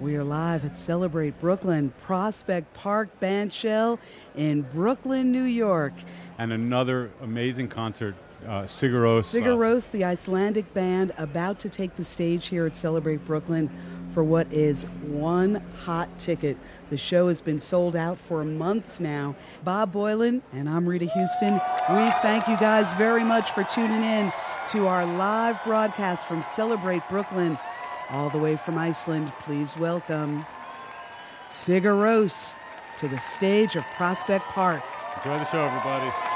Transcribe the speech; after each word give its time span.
We 0.00 0.16
are 0.16 0.24
live 0.24 0.64
at 0.64 0.76
Celebrate 0.76 1.40
Brooklyn 1.40 1.92
Prospect 2.02 2.74
Park 2.74 3.08
Bandshell 3.20 4.00
in 4.34 4.62
Brooklyn, 4.62 5.30
New 5.30 5.44
York. 5.44 5.92
And 6.36 6.52
another 6.52 7.12
amazing 7.22 7.68
concert, 7.68 8.16
uh, 8.44 8.62
Sigur 8.62 9.02
Rós. 9.04 9.32
Sigur 9.32 9.56
Rós, 9.56 9.88
the 9.88 10.04
Icelandic 10.04 10.74
band, 10.74 11.12
about 11.16 11.60
to 11.60 11.68
take 11.68 11.94
the 11.94 12.04
stage 12.04 12.48
here 12.48 12.66
at 12.66 12.76
Celebrate 12.76 13.24
Brooklyn 13.24 13.70
for 14.12 14.24
what 14.24 14.52
is 14.52 14.82
one 15.02 15.62
hot 15.84 16.08
ticket. 16.18 16.56
The 16.90 16.96
show 16.96 17.28
has 17.28 17.40
been 17.40 17.60
sold 17.60 17.94
out 17.94 18.18
for 18.18 18.44
months 18.44 18.98
now. 18.98 19.36
Bob 19.62 19.92
Boylan 19.92 20.42
and 20.52 20.68
I'm 20.68 20.88
Rita 20.88 21.06
Houston. 21.06 21.54
We 21.54 22.10
thank 22.20 22.48
you 22.48 22.56
guys 22.56 22.92
very 22.94 23.22
much 23.22 23.52
for 23.52 23.62
tuning 23.62 24.02
in 24.02 24.32
to 24.70 24.88
our 24.88 25.06
live 25.06 25.62
broadcast 25.64 26.26
from 26.26 26.42
Celebrate 26.42 27.08
Brooklyn. 27.08 27.58
All 28.10 28.28
the 28.28 28.38
way 28.38 28.56
from 28.56 28.76
Iceland, 28.76 29.32
please 29.40 29.76
welcome 29.78 30.44
Sigur 31.48 31.94
Rós 31.94 32.54
to 32.98 33.08
the 33.08 33.18
stage 33.18 33.76
of 33.76 33.84
Prospect 33.96 34.44
Park. 34.46 34.82
Enjoy 35.16 35.38
the 35.38 35.44
show, 35.46 35.64
everybody. 35.64 36.33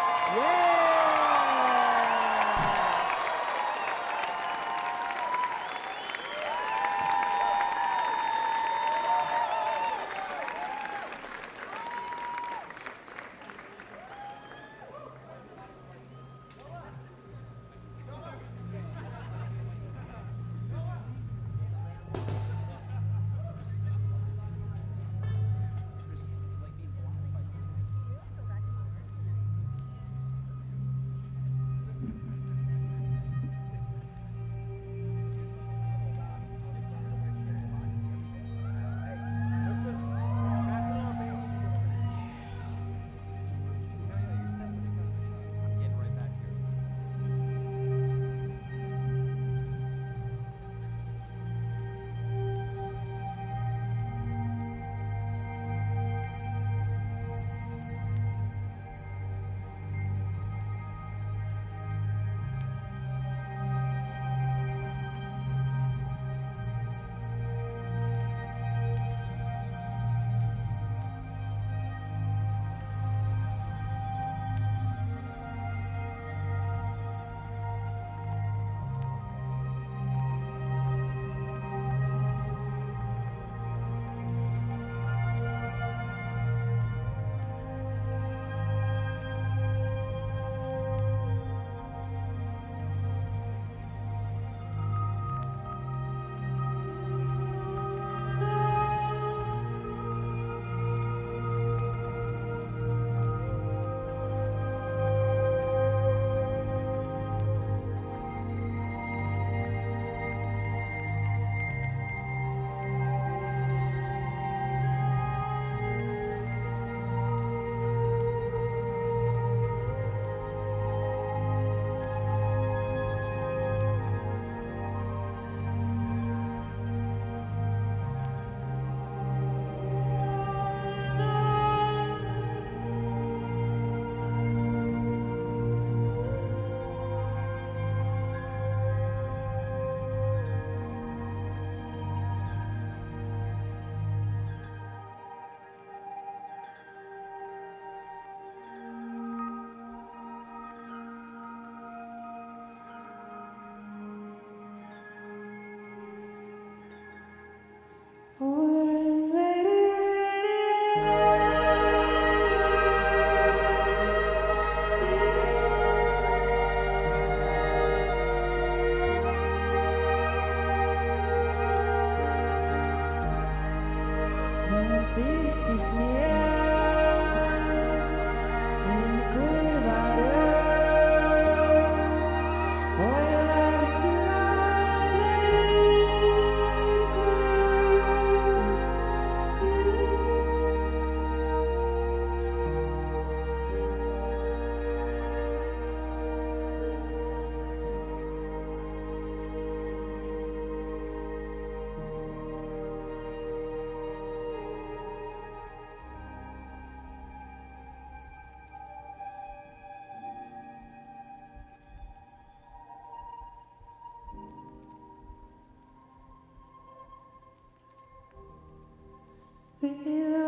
Thank 219.80 220.48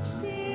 see. 0.00 0.49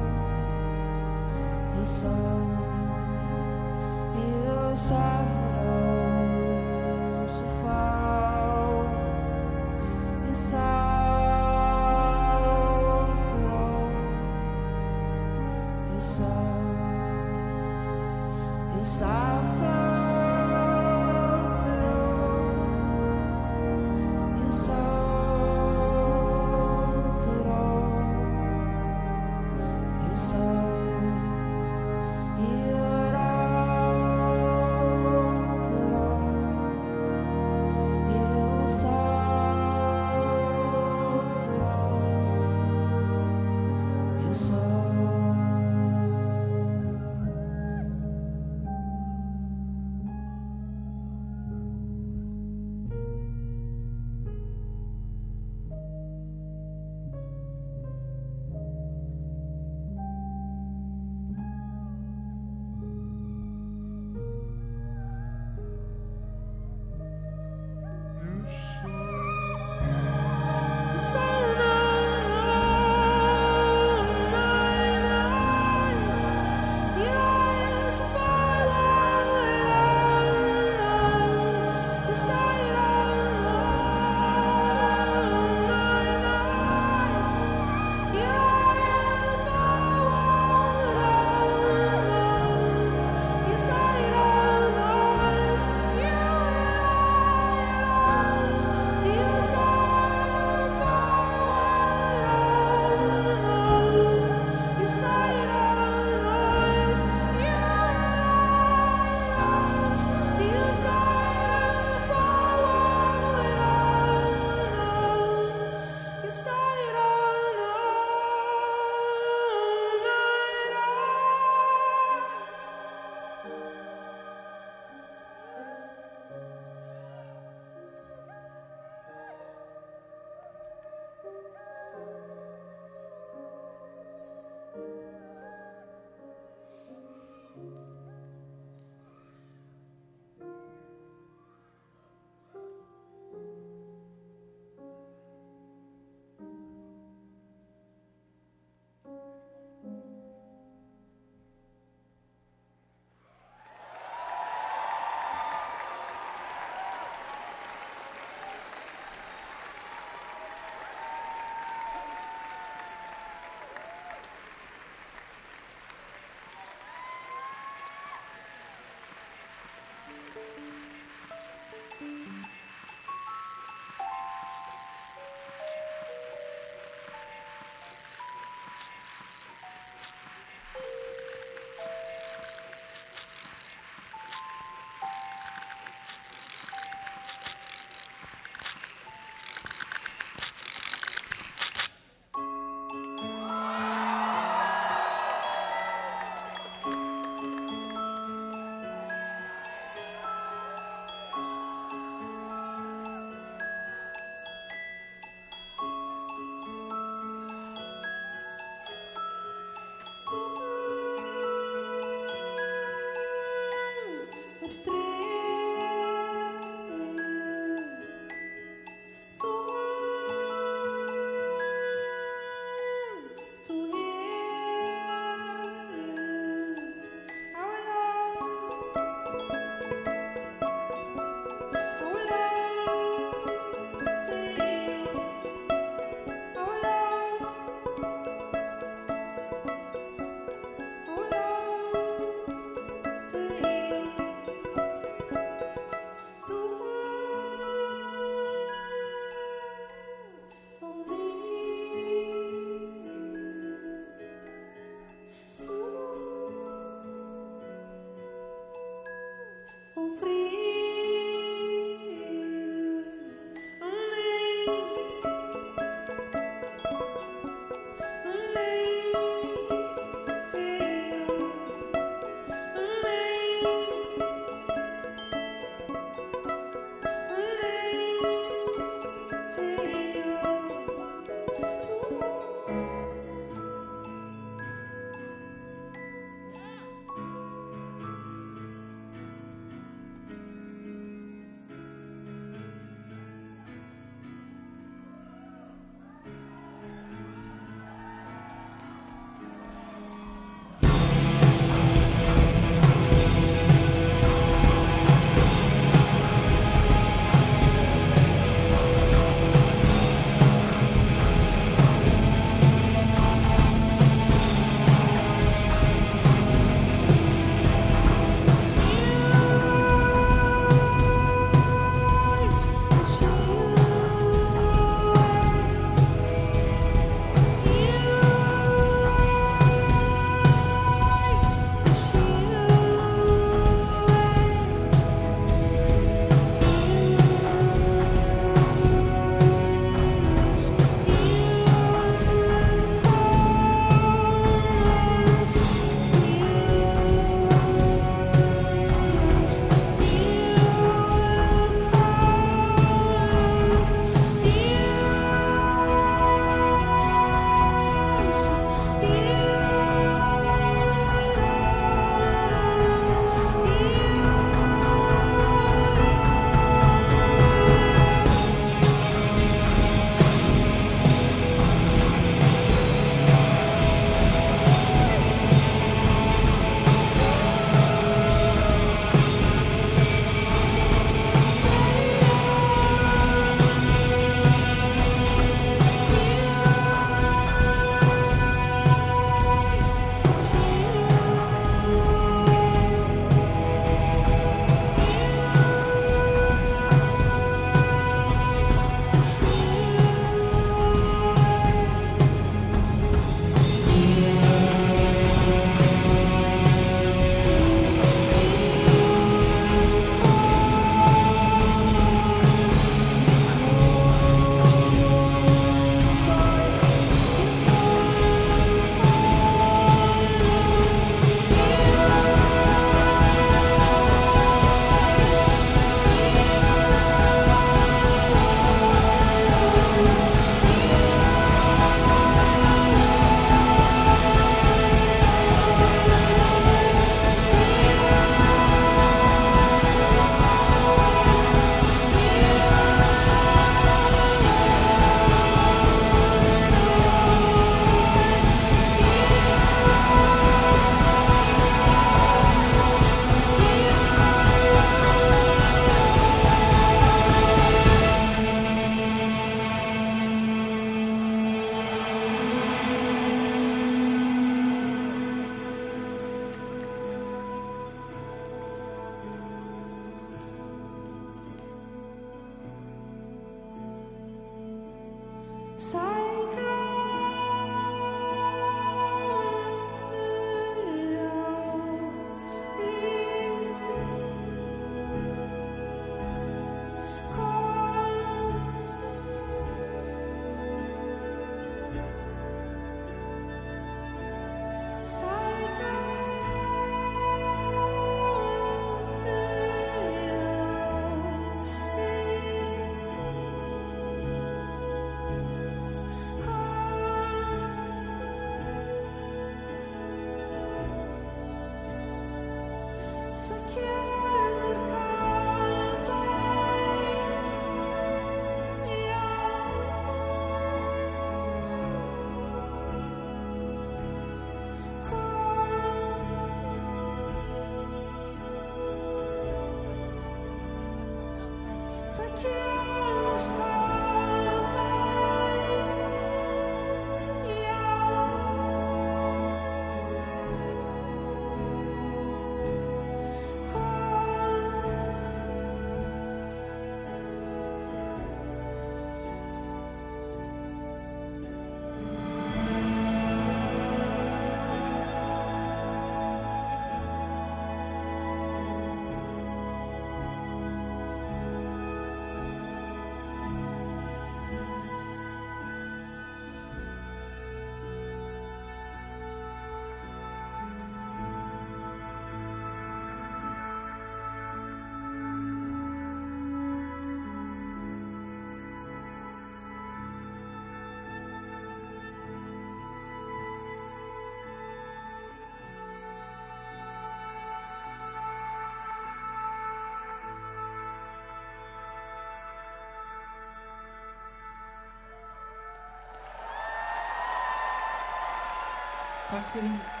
Danke. 599.31 600.00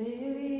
För 0.00 0.59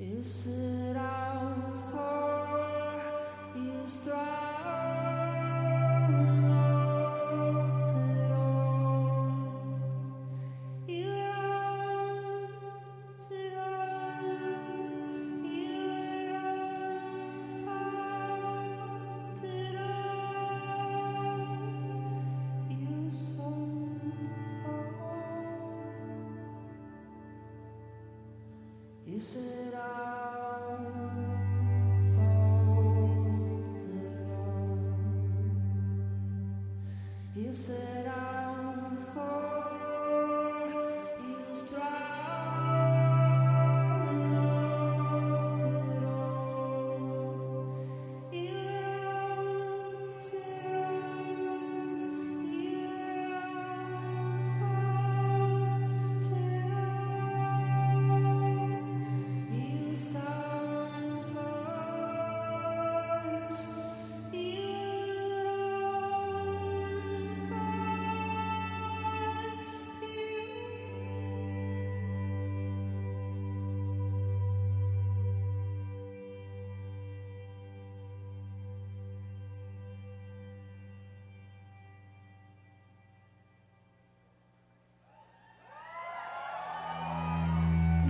Is 0.00 0.46
it 0.46 0.87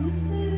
you 0.09 0.15
say 0.15 0.58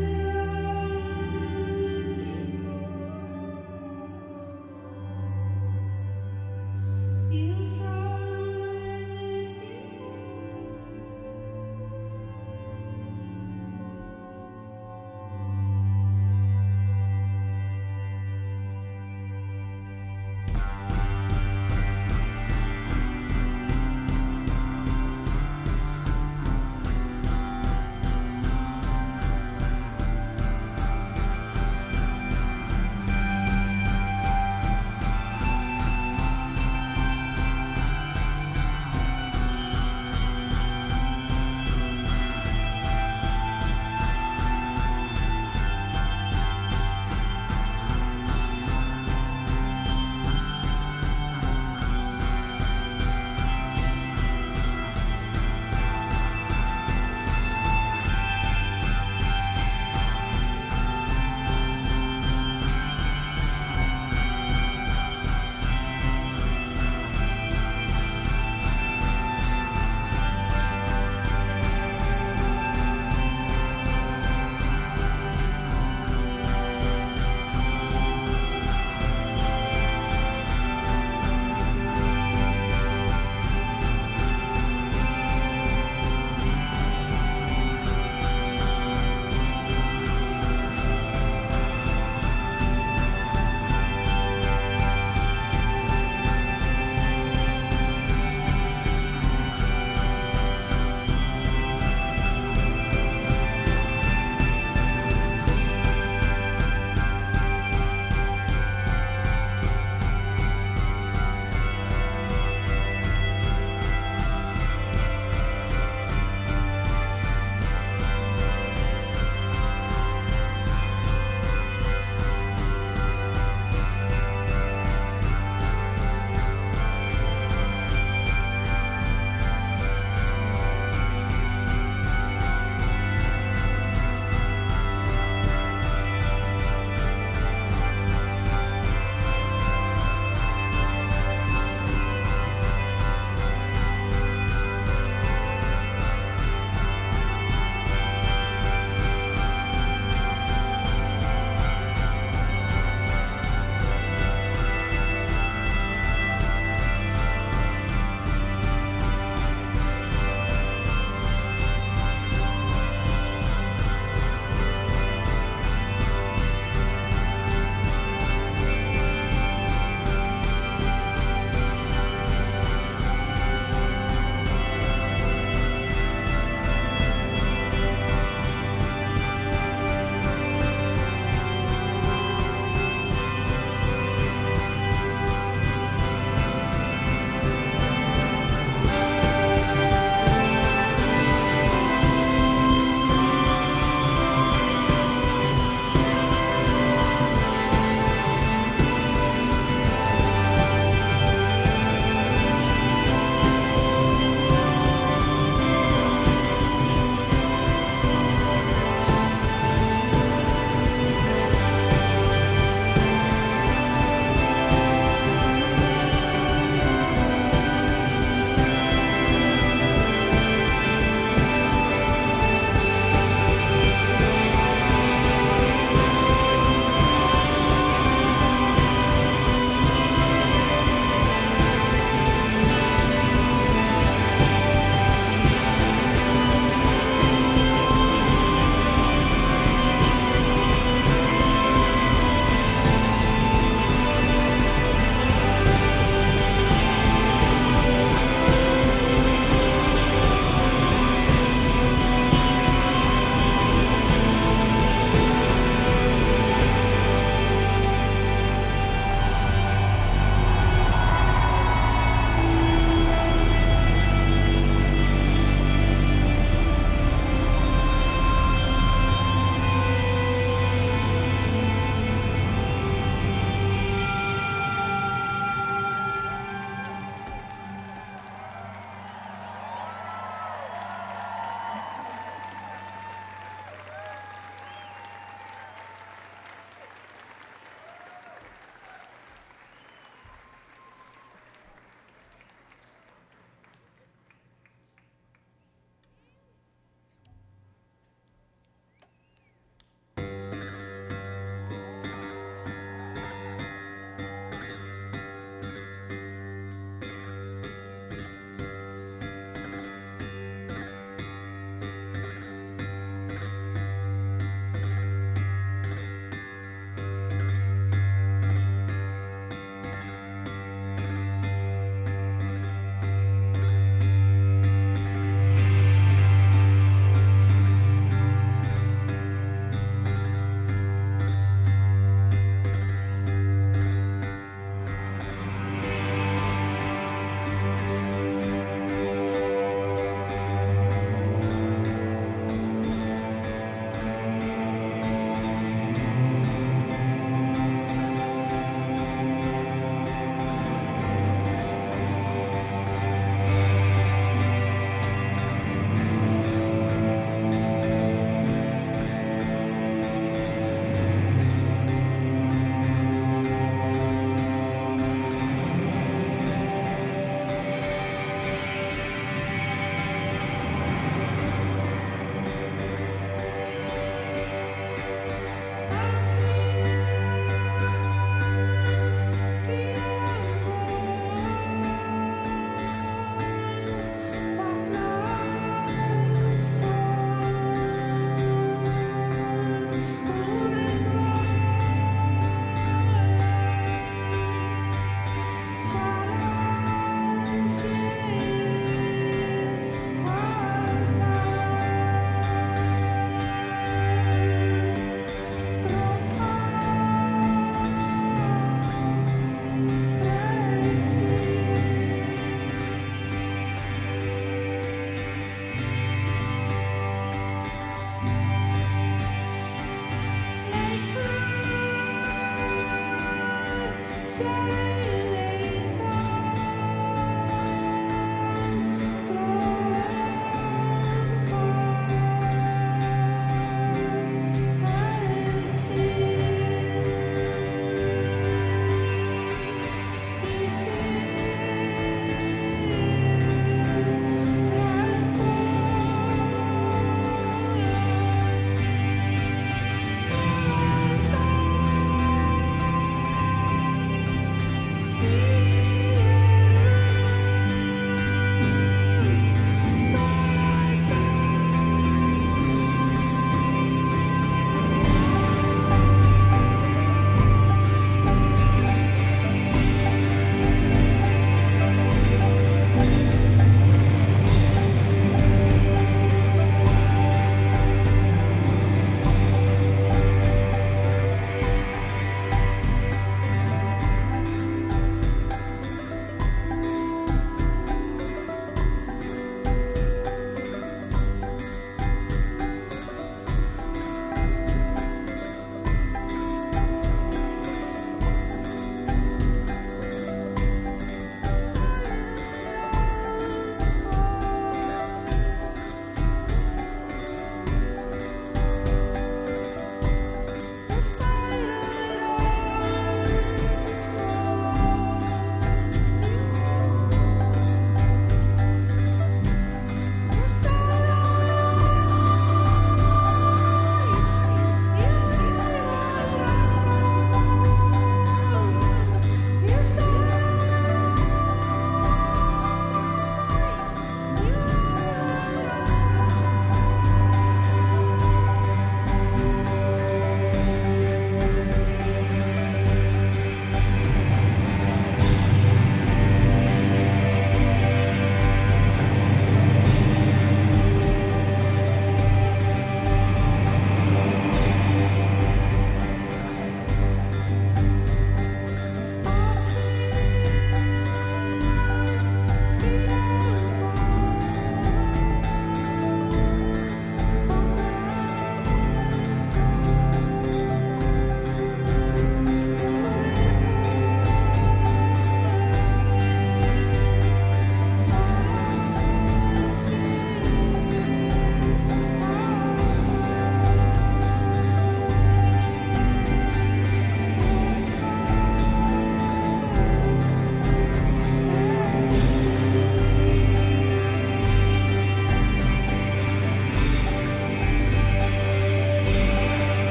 shame. 424.40 424.89